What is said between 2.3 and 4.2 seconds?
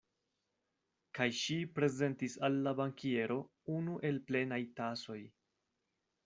al la bankiero unu el